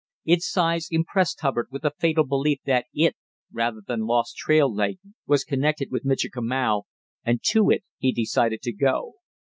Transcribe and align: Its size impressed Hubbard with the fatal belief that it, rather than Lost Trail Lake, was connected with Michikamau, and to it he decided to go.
Its 0.25 0.49
size 0.49 0.87
impressed 0.89 1.41
Hubbard 1.41 1.67
with 1.69 1.83
the 1.83 1.91
fatal 1.99 2.23
belief 2.23 2.57
that 2.65 2.87
it, 2.91 3.15
rather 3.51 3.83
than 3.85 4.07
Lost 4.07 4.35
Trail 4.35 4.73
Lake, 4.73 4.97
was 5.27 5.43
connected 5.43 5.89
with 5.91 6.05
Michikamau, 6.05 6.85
and 7.23 7.39
to 7.43 7.69
it 7.69 7.83
he 7.99 8.11
decided 8.11 8.63
to 8.63 8.73
go. 8.73 9.13